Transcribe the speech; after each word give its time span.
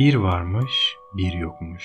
Bir 0.00 0.14
varmış, 0.14 0.96
bir 1.14 1.32
yokmuş. 1.32 1.84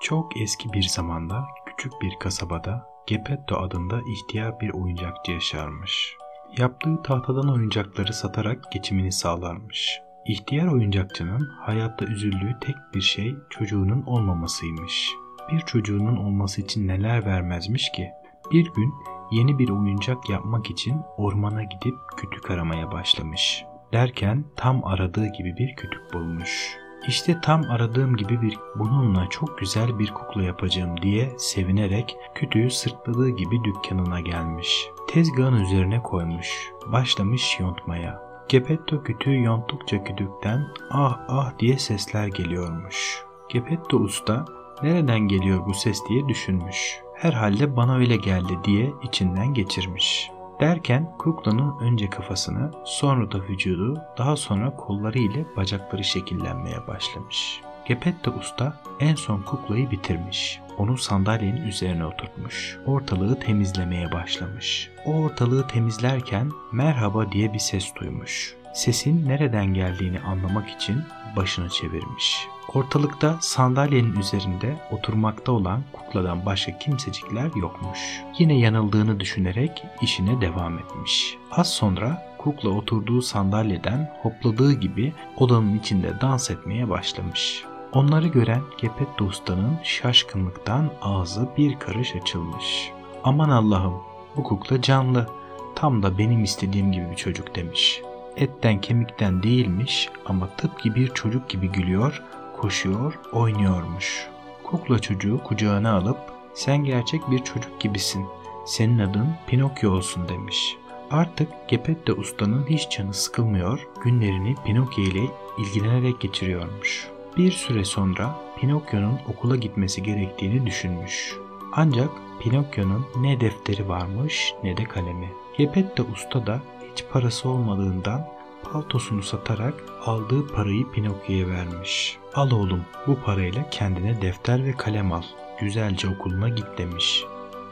Çok 0.00 0.40
eski 0.40 0.72
bir 0.72 0.82
zamanda 0.82 1.44
küçük 1.66 1.92
bir 2.02 2.18
kasabada 2.20 2.86
Geppetto 3.06 3.56
adında 3.56 4.00
ihtiyar 4.12 4.60
bir 4.60 4.70
oyuncakçı 4.70 5.32
yaşarmış. 5.32 6.16
Yaptığı 6.58 7.02
tahtadan 7.02 7.52
oyuncakları 7.52 8.12
satarak 8.12 8.72
geçimini 8.72 9.12
sağlarmış. 9.12 10.00
İhtiyar 10.26 10.66
oyuncakçının 10.66 11.50
hayatta 11.60 12.04
üzüldüğü 12.04 12.56
tek 12.60 12.76
bir 12.94 13.00
şey 13.00 13.34
çocuğunun 13.50 14.02
olmamasıymış. 14.02 15.10
Bir 15.52 15.60
çocuğunun 15.60 16.16
olması 16.16 16.60
için 16.60 16.88
neler 16.88 17.26
vermezmiş 17.26 17.92
ki? 17.92 18.10
Bir 18.52 18.64
gün 18.74 18.94
yeni 19.32 19.58
bir 19.58 19.68
oyuncak 19.68 20.30
yapmak 20.30 20.70
için 20.70 21.00
ormana 21.16 21.62
gidip 21.62 21.94
kütük 22.16 22.50
aramaya 22.50 22.92
başlamış. 22.92 23.64
Derken 23.92 24.44
tam 24.56 24.84
aradığı 24.84 25.26
gibi 25.26 25.56
bir 25.56 25.76
kütük 25.76 26.12
bulmuş. 26.14 26.81
İşte 27.08 27.40
tam 27.40 27.62
aradığım 27.70 28.16
gibi 28.16 28.42
bir 28.42 28.58
bununla 28.74 29.26
çok 29.30 29.58
güzel 29.58 29.98
bir 29.98 30.10
kukla 30.14 30.42
yapacağım 30.42 31.02
diye 31.02 31.34
sevinerek 31.38 32.16
kütüğü 32.34 32.70
sırtladığı 32.70 33.28
gibi 33.28 33.64
dükkanına 33.64 34.20
gelmiş. 34.20 34.88
Tezgahın 35.08 35.62
üzerine 35.62 36.02
koymuş. 36.02 36.70
Başlamış 36.86 37.60
yontmaya. 37.60 38.22
Gepetto 38.48 39.02
kütüğü 39.02 39.42
yonttukça 39.42 40.04
kütükten 40.04 40.68
ah 40.90 41.18
ah 41.28 41.58
diye 41.58 41.78
sesler 41.78 42.26
geliyormuş. 42.26 43.24
Gepetto 43.48 43.96
usta 43.96 44.44
nereden 44.82 45.20
geliyor 45.20 45.66
bu 45.66 45.74
ses 45.74 45.98
diye 46.08 46.28
düşünmüş. 46.28 47.00
Herhalde 47.14 47.76
bana 47.76 47.96
öyle 47.96 48.16
geldi 48.16 48.58
diye 48.64 48.92
içinden 49.02 49.54
geçirmiş. 49.54 50.30
Derken 50.62 51.08
kuklanın 51.18 51.78
önce 51.80 52.10
kafasını, 52.10 52.70
sonra 52.84 53.32
da 53.32 53.42
vücudu, 53.42 54.02
daha 54.18 54.36
sonra 54.36 54.76
kolları 54.76 55.18
ile 55.18 55.46
bacakları 55.56 56.04
şekillenmeye 56.04 56.86
başlamış. 56.86 57.60
Gepetto 57.84 58.30
usta 58.30 58.82
en 59.00 59.14
son 59.14 59.42
kuklayı 59.42 59.90
bitirmiş. 59.90 60.60
Onu 60.78 60.98
sandalyenin 60.98 61.66
üzerine 61.66 62.06
oturtmuş. 62.06 62.78
Ortalığı 62.86 63.40
temizlemeye 63.40 64.12
başlamış. 64.12 64.90
O 65.06 65.10
ortalığı 65.10 65.66
temizlerken 65.66 66.50
merhaba 66.72 67.32
diye 67.32 67.52
bir 67.52 67.58
ses 67.58 67.94
duymuş. 68.00 68.54
Sesin 68.74 69.28
nereden 69.28 69.66
geldiğini 69.74 70.20
anlamak 70.20 70.70
için 70.70 71.02
başını 71.36 71.68
çevirmiş. 71.68 72.48
Ortalıkta 72.74 73.38
sandalyenin 73.40 74.20
üzerinde 74.20 74.76
oturmakta 74.90 75.52
olan 75.52 75.82
kukladan 75.92 76.46
başka 76.46 76.78
kimsecikler 76.78 77.50
yokmuş. 77.56 77.98
Yine 78.38 78.58
yanıldığını 78.58 79.20
düşünerek 79.20 79.84
işine 80.02 80.40
devam 80.40 80.78
etmiş. 80.78 81.36
Az 81.50 81.70
sonra 81.70 82.36
kukla 82.38 82.70
oturduğu 82.70 83.22
sandalyeden 83.22 84.12
hopladığı 84.22 84.72
gibi 84.72 85.12
odanın 85.36 85.78
içinde 85.78 86.20
dans 86.20 86.50
etmeye 86.50 86.90
başlamış. 86.90 87.64
Onları 87.92 88.26
gören 88.28 88.62
Gepetto 88.78 89.24
Usta'nın 89.24 89.78
şaşkınlıktan 89.82 90.90
ağzı 91.02 91.48
bir 91.58 91.78
karış 91.78 92.16
açılmış. 92.16 92.90
Aman 93.24 93.50
Allah'ım 93.50 93.94
bu 94.36 94.42
kukla 94.42 94.82
canlı. 94.82 95.28
Tam 95.74 96.02
da 96.02 96.18
benim 96.18 96.44
istediğim 96.44 96.92
gibi 96.92 97.10
bir 97.10 97.16
çocuk 97.16 97.56
demiş. 97.56 98.02
Etten 98.36 98.80
kemikten 98.80 99.42
değilmiş 99.42 100.08
ama 100.26 100.48
tıpkı 100.56 100.94
bir 100.94 101.08
çocuk 101.08 101.48
gibi 101.48 101.68
gülüyor, 101.68 102.22
koşuyor, 102.56 103.18
oynuyormuş. 103.32 104.28
Kukla 104.64 104.98
çocuğu 104.98 105.40
kucağına 105.44 105.92
alıp 105.92 106.18
sen 106.54 106.84
gerçek 106.84 107.30
bir 107.30 107.38
çocuk 107.38 107.80
gibisin. 107.80 108.26
Senin 108.66 108.98
adın 108.98 109.28
Pinokyo 109.46 109.92
olsun 109.92 110.28
demiş. 110.28 110.76
Artık 111.10 111.48
Gepetto 111.68 112.12
ustanın 112.12 112.66
hiç 112.66 112.90
canı 112.90 113.14
sıkılmıyor, 113.14 113.88
günlerini 114.04 114.54
Pinokyo 114.66 115.04
ile 115.04 115.24
ilgilenerek 115.58 116.20
geçiriyormuş. 116.20 117.08
Bir 117.36 117.52
süre 117.52 117.84
sonra 117.84 118.40
Pinokyo'nun 118.60 119.18
okula 119.28 119.56
gitmesi 119.56 120.02
gerektiğini 120.02 120.66
düşünmüş. 120.66 121.36
Ancak 121.72 122.10
Pinokyo'nun 122.40 123.06
ne 123.16 123.40
defteri 123.40 123.88
varmış 123.88 124.54
ne 124.62 124.76
de 124.76 124.84
kalemi. 124.84 125.28
Gepetto 125.58 126.06
usta 126.12 126.46
da 126.46 126.60
hiç 126.92 127.04
parası 127.12 127.48
olmadığından 127.48 128.26
paltosunu 128.72 129.22
satarak 129.22 129.74
aldığı 130.06 130.46
parayı 130.46 130.90
Pinokyo'ya 130.90 131.48
vermiş. 131.48 132.18
Al 132.34 132.50
oğlum 132.50 132.84
bu 133.06 133.18
parayla 133.20 133.70
kendine 133.70 134.22
defter 134.22 134.64
ve 134.64 134.72
kalem 134.72 135.12
al. 135.12 135.22
Güzelce 135.60 136.08
okuluna 136.08 136.48
git 136.48 136.78
demiş. 136.78 137.24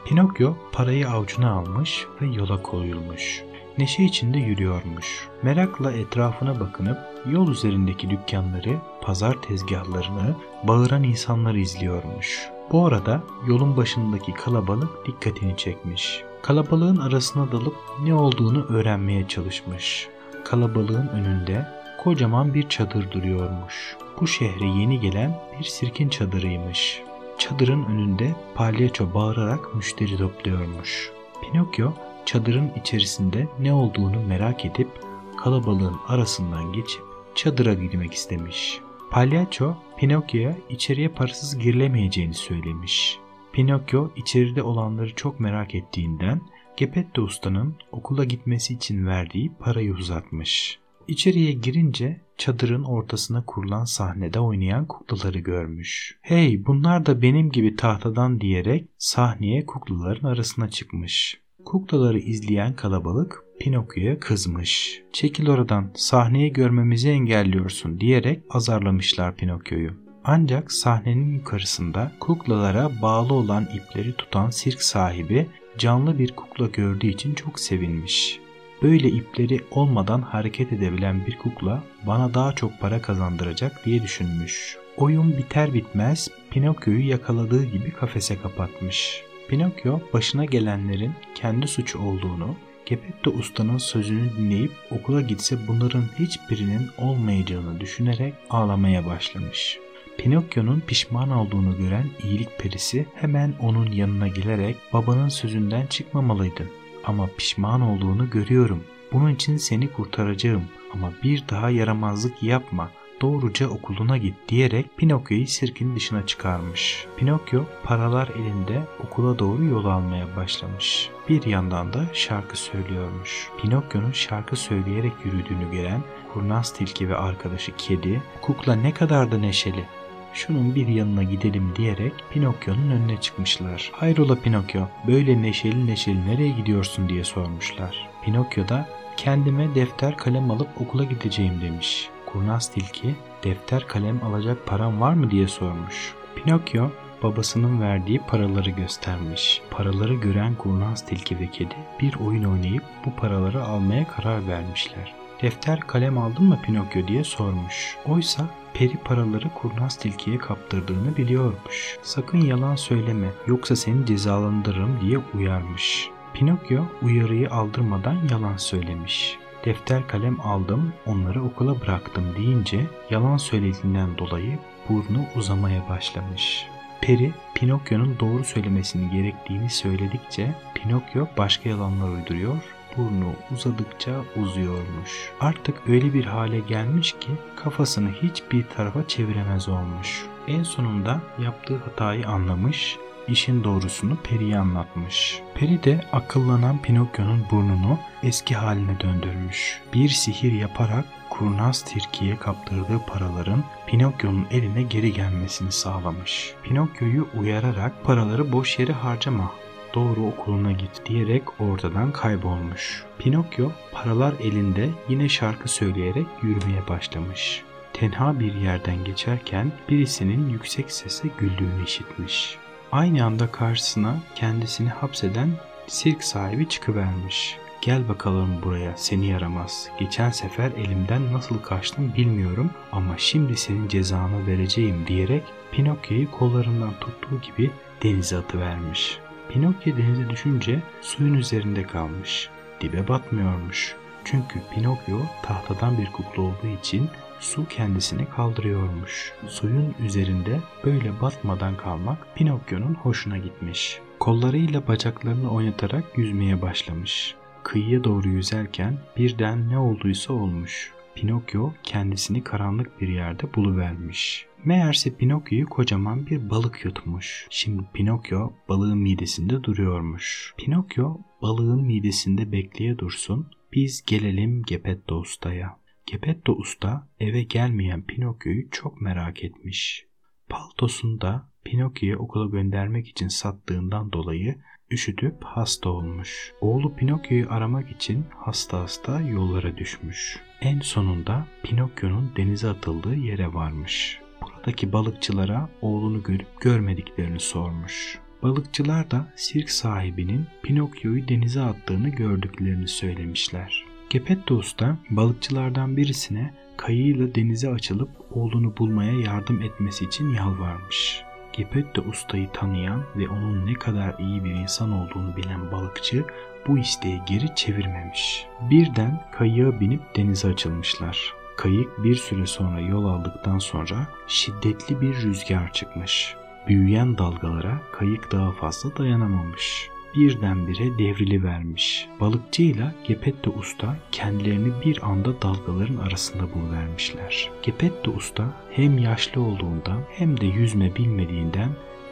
Pinokyo 0.05 0.53
parayı 0.71 1.09
avucuna 1.09 1.51
almış 1.51 2.05
ve 2.21 2.25
yola 2.25 2.61
koyulmuş. 2.61 3.43
Neşe 3.77 4.03
içinde 4.03 4.37
yürüyormuş. 4.37 5.27
Merakla 5.43 5.91
etrafına 5.91 6.59
bakınıp 6.59 6.97
yol 7.31 7.51
üzerindeki 7.51 8.09
dükkanları, 8.09 8.77
pazar 9.01 9.41
tezgahlarını, 9.41 10.35
bağıran 10.63 11.03
insanları 11.03 11.59
izliyormuş. 11.59 12.49
Bu 12.71 12.85
arada 12.85 13.21
yolun 13.47 13.77
başındaki 13.77 14.33
kalabalık 14.33 15.05
dikkatini 15.07 15.57
çekmiş. 15.57 16.23
Kalabalığın 16.41 16.97
arasına 16.97 17.51
dalıp 17.51 17.75
ne 18.03 18.13
olduğunu 18.13 18.65
öğrenmeye 18.65 19.27
çalışmış. 19.27 20.07
Kalabalığın 20.45 21.07
önünde 21.07 21.67
kocaman 22.03 22.53
bir 22.53 22.69
çadır 22.69 23.11
duruyormuş. 23.11 23.97
Bu 24.19 24.27
şehre 24.27 24.65
yeni 24.65 24.99
gelen 24.99 25.41
bir 25.59 25.63
sirkin 25.63 26.09
çadırıymış. 26.09 27.01
Çadırın 27.37 27.83
önünde 27.83 28.35
palyaço 28.55 29.13
bağırarak 29.13 29.75
müşteri 29.75 30.17
topluyormuş. 30.17 31.11
Pinokyo 31.41 31.91
çadırın 32.25 32.71
içerisinde 32.75 33.47
ne 33.59 33.73
olduğunu 33.73 34.23
merak 34.27 34.65
edip 34.65 34.89
kalabalığın 35.37 35.95
arasından 36.07 36.73
geçip 36.73 37.01
çadıra 37.35 37.73
girmek 37.73 38.13
istemiş. 38.13 38.79
Palyaço 39.11 39.73
Pinokyo'ya 39.97 40.57
içeriye 40.69 41.07
parasız 41.07 41.57
girilemeyeceğini 41.57 42.33
söylemiş. 42.33 43.20
Pinokyo 43.53 44.09
içeride 44.15 44.63
olanları 44.63 45.15
çok 45.15 45.39
merak 45.39 45.75
ettiğinden 45.75 46.41
Gepetto 46.77 47.21
ustanın 47.21 47.75
okula 47.91 48.23
gitmesi 48.23 48.73
için 48.73 49.05
verdiği 49.05 49.51
parayı 49.59 49.93
uzatmış. 49.93 50.79
İçeriye 51.07 51.51
girince 51.51 52.21
çadırın 52.37 52.83
ortasına 52.83 53.45
kurulan 53.45 53.83
sahnede 53.83 54.39
oynayan 54.39 54.85
kuklaları 54.85 55.39
görmüş. 55.39 56.17
Hey 56.21 56.65
bunlar 56.65 57.05
da 57.05 57.21
benim 57.21 57.51
gibi 57.51 57.75
tahtadan 57.75 58.41
diyerek 58.41 58.87
sahneye 58.97 59.65
kuklaların 59.65 60.27
arasına 60.27 60.69
çıkmış. 60.69 61.41
Kuklaları 61.65 62.19
izleyen 62.19 62.75
kalabalık 62.75 63.43
Pinokyo'ya 63.59 64.19
kızmış. 64.19 65.01
Çekil 65.13 65.49
oradan 65.49 65.91
sahneyi 65.95 66.53
görmemizi 66.53 67.09
engelliyorsun 67.09 67.99
diyerek 67.99 68.43
azarlamışlar 68.49 69.35
Pinokyo'yu. 69.35 70.10
Ancak 70.23 70.71
sahnenin 70.71 71.33
yukarısında 71.33 72.11
kuklalara 72.19 72.91
bağlı 73.01 73.33
olan 73.33 73.67
ipleri 73.73 74.13
tutan 74.13 74.49
sirk 74.49 74.81
sahibi 74.81 75.47
canlı 75.77 76.19
bir 76.19 76.31
kukla 76.31 76.67
gördüğü 76.67 77.07
için 77.07 77.33
çok 77.33 77.59
sevinmiş. 77.59 78.39
Böyle 78.81 79.09
ipleri 79.09 79.61
olmadan 79.71 80.21
hareket 80.21 80.73
edebilen 80.73 81.25
bir 81.25 81.37
kukla 81.37 81.83
bana 82.07 82.33
daha 82.33 82.55
çok 82.55 82.79
para 82.79 83.01
kazandıracak 83.01 83.85
diye 83.85 84.03
düşünmüş. 84.03 84.77
Oyun 84.97 85.37
biter 85.37 85.73
bitmez 85.73 86.29
Pinokyo'yu 86.49 87.07
yakaladığı 87.07 87.65
gibi 87.65 87.91
kafese 87.91 88.41
kapatmış. 88.41 89.23
Pinokyo 89.47 89.99
başına 90.13 90.45
gelenlerin 90.45 91.13
kendi 91.35 91.67
suçu 91.67 91.99
olduğunu, 91.99 92.55
Gepetto 92.85 93.31
ustanın 93.31 93.77
sözünü 93.77 94.37
dinleyip 94.37 94.71
okula 94.91 95.21
gitse 95.21 95.57
bunların 95.67 96.03
hiçbirinin 96.19 96.89
olmayacağını 96.97 97.79
düşünerek 97.79 98.33
ağlamaya 98.49 99.05
başlamış. 99.05 99.79
Pinokyo'nun 100.17 100.79
pişman 100.87 101.31
olduğunu 101.31 101.77
gören 101.77 102.05
iyilik 102.23 102.59
perisi 102.59 103.05
hemen 103.15 103.53
onun 103.59 103.91
yanına 103.91 104.27
gelerek 104.27 104.75
babanın 104.93 105.29
sözünden 105.29 105.85
çıkmamalıydın 105.85 106.69
ama 107.03 107.29
pişman 107.37 107.81
olduğunu 107.81 108.29
görüyorum. 108.29 108.83
Bunun 109.11 109.33
için 109.35 109.57
seni 109.57 109.91
kurtaracağım. 109.91 110.63
Ama 110.93 111.11
bir 111.23 111.43
daha 111.49 111.69
yaramazlık 111.69 112.43
yapma 112.43 112.91
doğruca 113.21 113.69
okuluna 113.69 114.17
git 114.17 114.35
diyerek 114.49 114.97
Pinokyo'yu 114.97 115.47
sirkin 115.47 115.95
dışına 115.95 116.25
çıkarmış. 116.25 117.05
Pinokyo 117.17 117.63
paralar 117.83 118.27
elinde 118.27 118.87
okula 119.03 119.39
doğru 119.39 119.63
yol 119.63 119.85
almaya 119.85 120.35
başlamış. 120.35 121.09
Bir 121.29 121.45
yandan 121.45 121.93
da 121.93 122.05
şarkı 122.13 122.57
söylüyormuş. 122.57 123.49
Pinokyo'nun 123.61 124.11
şarkı 124.11 124.55
söyleyerek 124.55 125.13
yürüdüğünü 125.25 125.71
gören 125.71 126.01
kurnaz 126.33 126.73
tilki 126.73 127.09
ve 127.09 127.15
arkadaşı 127.15 127.75
kedi, 127.77 128.21
kukla 128.41 128.75
ne 128.75 128.93
kadar 128.93 129.31
da 129.31 129.37
neşeli. 129.37 129.85
Şunun 130.33 130.75
bir 130.75 130.87
yanına 130.87 131.23
gidelim 131.23 131.73
diyerek 131.75 132.13
Pinokyo'nun 132.29 132.91
önüne 132.91 133.21
çıkmışlar. 133.21 133.91
Hayrola 133.93 134.35
Pinokyo, 134.35 134.81
böyle 135.07 135.41
neşeli 135.41 135.87
neşeli 135.87 136.27
nereye 136.27 136.49
gidiyorsun 136.49 137.09
diye 137.09 137.23
sormuşlar. 137.23 138.09
Pinokyo 138.23 138.67
da 138.67 138.89
kendime 139.17 139.75
defter 139.75 140.17
kalem 140.17 140.51
alıp 140.51 140.81
okula 140.81 141.03
gideceğim 141.03 141.61
demiş. 141.61 142.09
Kurnaz 142.33 142.71
tilki 142.71 143.15
defter 143.43 143.87
kalem 143.87 144.23
alacak 144.23 144.65
param 144.65 145.01
var 145.01 145.13
mı 145.13 145.31
diye 145.31 145.47
sormuş. 145.47 146.13
Pinokyo 146.35 146.89
babasının 147.23 147.81
verdiği 147.81 148.19
paraları 148.19 148.69
göstermiş. 148.69 149.61
Paraları 149.71 150.13
gören 150.13 150.55
kurnaz 150.55 151.05
tilki 151.05 151.39
ve 151.39 151.47
kedi 151.47 151.75
bir 152.01 152.15
oyun 152.15 152.43
oynayıp 152.43 152.83
bu 153.05 153.15
paraları 153.15 153.63
almaya 153.63 154.07
karar 154.07 154.47
vermişler. 154.47 155.13
Defter 155.41 155.79
kalem 155.79 156.17
aldın 156.17 156.45
mı 156.45 156.59
Pinokyo 156.61 157.07
diye 157.07 157.23
sormuş. 157.23 157.97
Oysa 158.05 158.47
peri 158.73 158.97
paraları 158.97 159.49
kurnaz 159.53 159.97
tilkiye 159.97 160.37
kaptırdığını 160.37 161.17
biliyormuş. 161.17 161.97
Sakın 162.01 162.41
yalan 162.41 162.75
söyleme 162.75 163.27
yoksa 163.47 163.75
seni 163.75 164.05
cezalandırırım 164.05 165.01
diye 165.01 165.17
uyarmış. 165.33 166.09
Pinokyo 166.33 166.83
uyarıyı 167.01 167.51
aldırmadan 167.51 168.17
yalan 168.31 168.57
söylemiş. 168.57 169.40
Defter 169.65 170.07
kalem 170.07 170.41
aldım 170.41 170.93
onları 171.05 171.43
okula 171.43 171.81
bıraktım 171.81 172.35
deyince 172.37 172.85
yalan 173.09 173.37
söylediğinden 173.37 174.17
dolayı 174.17 174.59
burnu 174.89 175.25
uzamaya 175.35 175.89
başlamış. 175.89 176.65
Peri 177.01 177.33
Pinokyo'nun 177.55 178.19
doğru 178.19 178.43
söylemesini 178.43 179.11
gerektiğini 179.11 179.69
söyledikçe 179.69 180.55
Pinokyo 180.75 181.27
başka 181.37 181.69
yalanlar 181.69 182.09
uyduruyor 182.09 182.57
burnu 182.97 183.33
uzadıkça 183.51 184.11
uzuyormuş. 184.35 185.31
Artık 185.39 185.89
öyle 185.89 186.13
bir 186.13 186.25
hale 186.25 186.59
gelmiş 186.59 187.11
ki 187.11 187.29
kafasını 187.55 188.11
hiçbir 188.11 188.63
tarafa 188.63 189.07
çeviremez 189.07 189.69
olmuş. 189.69 190.25
En 190.47 190.63
sonunda 190.63 191.21
yaptığı 191.43 191.77
hatayı 191.77 192.27
anlamış, 192.27 192.97
işin 193.27 193.63
doğrusunu 193.63 194.15
Peri'ye 194.15 194.57
anlatmış. 194.57 195.41
Peri 195.55 195.83
de 195.83 196.01
akıllanan 196.11 196.81
Pinokyo'nun 196.81 197.45
burnunu 197.51 197.99
eski 198.23 198.55
haline 198.55 198.99
döndürmüş. 198.99 199.81
Bir 199.93 200.09
sihir 200.09 200.51
yaparak 200.51 201.05
kurnaz 201.29 201.81
Tilki'ye 201.81 202.37
kaptırdığı 202.37 203.05
paraların 203.07 203.63
Pinokyo'nun 203.87 204.47
eline 204.51 204.81
geri 204.81 205.13
gelmesini 205.13 205.71
sağlamış. 205.71 206.53
Pinokyo'yu 206.63 207.27
uyararak 207.39 208.03
paraları 208.03 208.51
boş 208.51 208.79
yere 208.79 208.93
harcama, 208.93 209.51
doğru 209.93 210.25
okuluna 210.25 210.71
git 210.71 211.01
diyerek 211.05 211.61
ortadan 211.61 212.11
kaybolmuş. 212.11 213.03
Pinokyo 213.19 213.71
paralar 213.91 214.33
elinde 214.39 214.89
yine 215.09 215.29
şarkı 215.29 215.69
söyleyerek 215.69 216.25
yürümeye 216.41 216.87
başlamış. 216.87 217.63
Tenha 217.93 218.39
bir 218.39 218.53
yerden 218.53 219.03
geçerken 219.03 219.71
birisinin 219.89 220.49
yüksek 220.49 220.91
sesle 220.91 221.29
güldüğünü 221.39 221.83
işitmiş. 221.85 222.57
Aynı 222.91 223.25
anda 223.25 223.51
karşısına 223.51 224.19
kendisini 224.35 224.89
hapseden 224.89 225.49
sirk 225.87 226.23
sahibi 226.23 226.69
çıkıvermiş. 226.69 227.57
Gel 227.81 228.09
bakalım 228.09 228.61
buraya 228.63 228.97
seni 228.97 229.27
yaramaz. 229.27 229.89
Geçen 229.99 230.29
sefer 230.29 230.71
elimden 230.71 231.33
nasıl 231.33 231.59
kaçtın 231.61 232.13
bilmiyorum 232.13 232.71
ama 232.91 233.15
şimdi 233.17 233.57
senin 233.57 233.87
cezanı 233.87 234.47
vereceğim 234.47 235.07
diyerek 235.07 235.43
Pinokyo'yu 235.71 236.31
kollarından 236.31 236.93
tuttuğu 236.99 237.41
gibi 237.41 237.71
denize 238.03 238.37
atıvermiş. 238.37 239.17
Pinokyo 239.49 239.97
denize 239.97 240.29
düşünce 240.29 240.79
suyun 241.01 241.33
üzerinde 241.33 241.83
kalmış. 241.83 242.49
Dibe 242.81 243.07
batmıyormuş. 243.07 243.95
Çünkü 244.23 244.59
Pinokyo 244.73 245.17
tahtadan 245.43 245.97
bir 245.97 246.11
kukla 246.11 246.41
olduğu 246.41 246.77
için 246.81 247.09
su 247.41 247.67
kendisini 247.67 248.25
kaldırıyormuş. 248.25 249.33
Suyun 249.47 249.95
üzerinde 250.05 250.59
böyle 250.85 251.21
batmadan 251.21 251.77
kalmak 251.77 252.35
Pinokyo'nun 252.35 252.93
hoşuna 252.93 253.37
gitmiş. 253.37 253.99
Kollarıyla 254.19 254.87
bacaklarını 254.87 255.51
oynatarak 255.51 256.17
yüzmeye 256.17 256.61
başlamış. 256.61 257.35
Kıyıya 257.63 258.03
doğru 258.03 258.27
yüzerken 258.29 258.97
birden 259.17 259.69
ne 259.69 259.77
olduysa 259.77 260.33
olmuş. 260.33 260.93
Pinokyo 261.15 261.71
kendisini 261.83 262.43
karanlık 262.43 263.01
bir 263.01 263.07
yerde 263.07 263.53
buluvermiş. 263.55 264.45
Meğerse 264.65 265.15
Pinokyo'yu 265.15 265.69
kocaman 265.69 266.25
bir 266.25 266.49
balık 266.49 266.85
yutmuş. 266.85 267.47
Şimdi 267.49 267.83
Pinokyo 267.93 268.51
balığın 268.69 268.97
midesinde 268.97 269.63
duruyormuş. 269.63 270.53
Pinokyo 270.57 271.17
balığın 271.41 271.81
midesinde 271.81 272.51
bekleye 272.51 272.97
dursun. 272.97 273.47
Biz 273.73 274.03
gelelim 274.05 274.63
Gepetto 274.63 275.15
Usta'ya. 275.15 275.80
Gepetto 276.11 276.53
Usta 276.53 277.07
eve 277.19 277.43
gelmeyen 277.43 278.03
Pinokyo'yu 278.03 278.69
çok 278.71 279.01
merak 279.01 279.43
etmiş. 279.43 280.05
Paltosunu 280.49 281.21
da 281.21 281.49
Pinokyo'yu 281.63 282.17
okula 282.17 282.45
göndermek 282.45 283.07
için 283.07 283.27
sattığından 283.27 284.11
dolayı 284.11 284.55
üşütüp 284.91 285.43
hasta 285.43 285.89
olmuş. 285.89 286.53
Oğlu 286.61 286.95
Pinokyo'yu 286.95 287.47
aramak 287.49 287.91
için 287.91 288.25
hasta 288.37 288.79
hasta 288.79 289.21
yollara 289.21 289.77
düşmüş. 289.77 290.39
En 290.61 290.79
sonunda 290.79 291.47
Pinokyo'nun 291.63 292.31
denize 292.37 292.69
atıldığı 292.69 293.15
yere 293.15 293.53
varmış. 293.53 294.19
Buradaki 294.41 294.93
balıkçılara 294.93 295.69
oğlunu 295.81 296.23
görüp 296.23 296.61
görmediklerini 296.61 297.39
sormuş. 297.39 298.19
Balıkçılar 298.43 299.11
da 299.11 299.33
sirk 299.35 299.69
sahibinin 299.69 300.47
Pinokyo'yu 300.63 301.27
denize 301.27 301.61
attığını 301.61 302.09
gördüklerini 302.09 302.87
söylemişler. 302.87 303.90
Gepetto 304.11 304.55
Usta 304.55 304.97
balıkçılardan 305.09 305.97
birisine 305.97 306.53
kayığıyla 306.77 307.35
denize 307.35 307.69
açılıp 307.69 308.09
oğlunu 308.31 308.77
bulmaya 308.77 309.19
yardım 309.19 309.61
etmesi 309.61 310.05
için 310.05 310.29
yalvarmış. 310.29 311.23
Gepetto 311.53 312.01
Usta'yı 312.01 312.49
tanıyan 312.53 313.03
ve 313.15 313.29
onun 313.29 313.65
ne 313.65 313.73
kadar 313.73 314.19
iyi 314.19 314.43
bir 314.43 314.51
insan 314.51 314.91
olduğunu 314.91 315.35
bilen 315.37 315.71
balıkçı 315.71 316.25
bu 316.67 316.77
isteği 316.77 317.21
geri 317.27 317.55
çevirmemiş. 317.55 318.45
Birden 318.69 319.23
kayığa 319.31 319.79
binip 319.79 320.15
denize 320.15 320.47
açılmışlar. 320.47 321.33
Kayık 321.57 322.03
bir 322.03 322.15
süre 322.15 322.45
sonra 322.45 322.79
yol 322.79 323.05
aldıktan 323.05 323.57
sonra 323.57 324.07
şiddetli 324.27 325.01
bir 325.01 325.15
rüzgar 325.15 325.73
çıkmış. 325.73 326.35
Büyüyen 326.67 327.17
dalgalara 327.17 327.81
kayık 327.91 328.31
daha 328.31 328.51
fazla 328.51 328.97
dayanamamış. 328.97 329.89
Birdenbire 330.15 330.97
devrili 330.97 331.43
vermiş. 331.43 332.07
Balıkçıyla 332.19 332.93
Gepetto 333.07 333.51
Usta 333.51 333.97
kendilerini 334.11 334.71
bir 334.85 335.09
anda 335.09 335.41
dalgaların 335.41 335.97
arasında 335.97 336.53
buluvermişler. 336.53 337.49
Gepetto 337.61 338.11
Usta 338.11 338.53
hem 338.71 338.97
yaşlı 338.97 339.41
olduğundan 339.41 340.01
hem 340.09 340.39
de 340.39 340.45
yüzme 340.45 340.95
bilmediğinden 340.95 341.69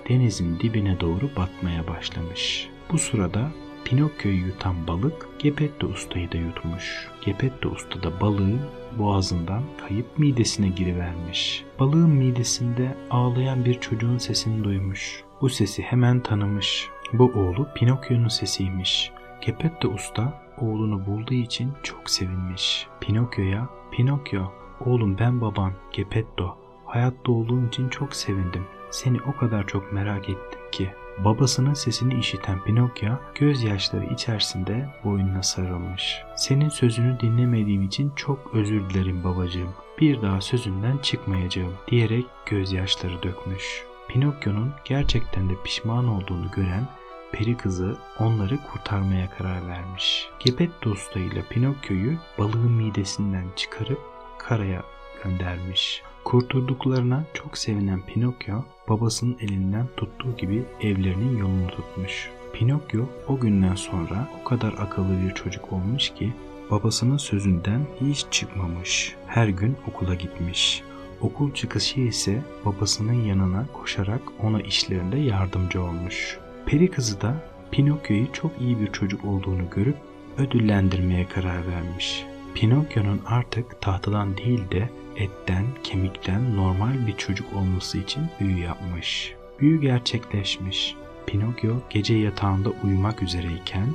denizin 0.10 0.60
dibine 0.60 1.00
doğru 1.00 1.30
batmaya 1.38 1.88
başlamış. 1.88 2.70
Bu 2.92 2.98
sırada 2.98 3.52
Pinokyo'yu 3.86 4.46
yutan 4.46 4.88
balık 4.88 5.28
Gepetto 5.40 5.88
Usta'yı 5.88 6.32
da 6.32 6.38
yutmuş. 6.38 7.08
Gepetto 7.26 7.70
Usta 7.70 8.04
da 8.04 8.22
balığın 8.22 8.62
boğazından 8.98 9.64
kayıp 9.88 10.20
midesine 10.20 10.68
girivermiş. 10.68 11.64
Balığın 11.80 12.10
midesinde 12.10 12.98
ağlayan 13.10 13.66
bir 13.66 13.80
çocuğun 13.80 14.18
sesini 14.18 14.64
duymuş. 14.64 15.24
Bu 15.42 15.50
sesi 15.50 15.82
hemen 15.82 16.20
tanımış. 16.20 16.90
Bu 17.14 17.24
oğlu 17.24 17.68
Pinokyo'nun 17.76 18.28
sesiymiş. 18.28 19.12
Gepetto 19.42 19.90
Usta 19.90 20.42
oğlunu 20.58 21.06
bulduğu 21.06 21.34
için 21.34 21.74
çok 21.84 22.10
sevinmiş. 22.10 22.88
Pinokyo'ya, 23.02 23.70
Pinokyo, 23.92 24.44
oğlum 24.86 25.18
ben 25.20 25.42
baban 25.42 25.74
Gepetto. 25.92 26.58
Hayatta 26.86 27.32
olduğun 27.32 27.68
için 27.68 27.90
çok 27.90 28.16
sevindim. 28.16 28.66
Seni 28.92 29.22
o 29.22 29.38
kadar 29.38 29.68
çok 29.68 29.94
merak 29.94 30.30
ettim 30.30 30.60
ki. 30.72 30.90
Babasının 31.26 31.74
sesini 31.74 32.20
işiten 32.20 32.64
Pinokyo 32.64 33.10
gözyaşları 33.36 34.06
içerisinde 34.06 34.90
boynuna 35.04 35.44
sarılmış. 35.44 36.22
Senin 36.36 36.70
sözünü 36.70 37.20
dinlemediğim 37.20 37.84
için 37.84 38.12
çok 38.16 38.52
özür 38.54 38.90
dilerim 38.90 39.24
babacığım. 39.24 39.70
Bir 40.02 40.22
daha 40.22 40.42
sözünden 40.42 40.98
çıkmayacağım 40.98 41.74
diyerek 41.92 42.26
gözyaşları 42.46 43.24
dökmüş. 43.24 43.84
Pinokyo'nun 44.08 44.72
gerçekten 44.86 45.50
de 45.50 45.54
pişman 45.64 46.08
olduğunu 46.08 46.52
gören 46.52 46.88
peri 47.32 47.58
kızı 47.58 47.98
onları 48.20 48.58
kurtarmaya 48.58 49.30
karar 49.30 49.68
vermiş. 49.68 50.30
Gepetto 50.40 50.90
Usta 50.90 51.20
ile 51.20 51.44
Pinokyo'yu 51.50 52.18
balığın 52.38 52.72
midesinden 52.72 53.46
çıkarıp 53.56 54.00
karaya 54.38 54.84
göndermiş. 55.24 56.04
Kurtulduklarına 56.24 57.24
çok 57.34 57.58
sevinen 57.58 58.02
Pinokyo 58.02 58.64
babasının 58.90 59.38
elinden 59.40 59.88
tuttuğu 59.98 60.38
gibi 60.38 60.66
evlerinin 60.82 61.38
yolunu 61.38 61.68
tutmuş. 61.68 62.30
Pinokyo 62.54 63.06
o 63.28 63.40
günden 63.40 63.76
sonra 63.76 64.28
o 64.42 64.44
kadar 64.44 64.74
akıllı 64.74 65.22
bir 65.22 65.36
çocuk 65.36 65.74
olmuş 65.74 66.10
ki 66.10 66.34
babasının 66.72 67.18
sözünden 67.18 67.86
hiç 68.02 68.26
çıkmamış. 68.32 69.16
Her 69.28 69.48
gün 69.48 69.78
okula 69.88 70.16
gitmiş. 70.16 70.84
Okul 71.22 71.54
çıkışı 71.54 72.00
ise 72.00 72.44
babasının 72.66 73.24
yanına 73.24 73.66
koşarak 73.74 74.22
ona 74.44 74.62
işlerinde 74.62 75.18
yardımcı 75.18 75.84
olmuş. 75.84 76.40
Peri 76.66 76.92
kızı 76.92 77.22
da 77.22 77.36
Pinokyo'yu 77.72 78.34
çok 78.34 78.52
iyi 78.62 78.80
bir 78.80 78.92
çocuk 78.92 79.26
olduğunu 79.26 79.70
görüp 79.76 79.96
ödüllendirmeye 80.38 81.28
karar 81.28 81.68
vermiş. 81.68 82.26
Pinokyo'nun 82.56 83.22
artık 83.26 83.82
tahtadan 83.82 84.38
değil 84.38 84.72
de 84.72 84.90
etten, 85.16 85.66
kemikten 85.84 86.56
normal 86.56 87.08
bir 87.08 87.18
çocuk 87.18 87.54
olması 87.54 87.98
için 87.98 88.24
büyü 88.40 88.58
yapmış. 88.58 89.34
Büyü 89.60 89.82
gerçekleşmiş. 89.82 90.96
Pinokyo 91.28 91.76
gece 91.90 92.16
yatağında 92.16 92.70
uyumak 92.84 93.24
üzereyken 93.24 93.88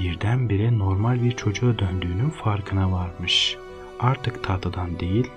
birdenbire 0.00 0.78
normal 0.78 1.24
bir 1.24 1.32
çocuğa 1.32 1.78
döndüğünün 1.78 2.30
farkına 2.30 2.92
varmış. 2.92 3.56
Artık 4.00 4.44
tahtadan 4.44 5.00
değil, 5.00 5.30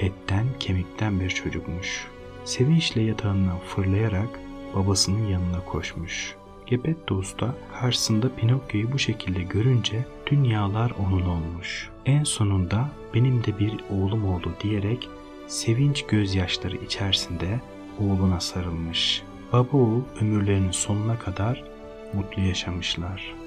etten, 0.00 0.44
kemikten 0.60 1.20
bir 1.20 1.30
çocukmuş. 1.30 2.06
Sevinçle 2.44 3.02
yatağından 3.02 3.58
fırlayarak 3.58 4.28
babasının 4.74 5.26
yanına 5.28 5.64
koşmuş. 5.64 6.34
Gepetto 6.66 7.14
Usta 7.14 7.54
karşısında 7.80 8.34
Pinokyo'yu 8.36 8.92
bu 8.92 8.98
şekilde 8.98 9.42
görünce 9.42 10.06
dünyalar 10.30 10.92
onun 11.06 11.26
olmuş. 11.26 11.90
En 12.06 12.24
sonunda 12.24 12.88
benim 13.14 13.44
de 13.44 13.58
bir 13.58 13.80
oğlum 13.90 14.24
oldu 14.34 14.52
diyerek 14.62 15.08
sevinç 15.46 16.06
gözyaşları 16.06 16.76
içerisinde 16.76 17.60
oğluna 18.00 18.40
sarılmış. 18.40 19.22
Baba 19.52 19.76
oğul 19.76 20.02
ömürlerinin 20.20 20.70
sonuna 20.70 21.18
kadar 21.18 21.64
mutlu 22.12 22.42
yaşamışlar. 22.42 23.41